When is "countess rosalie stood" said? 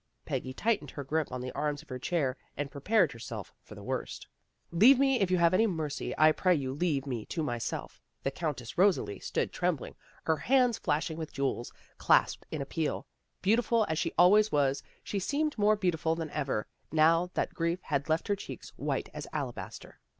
8.31-9.53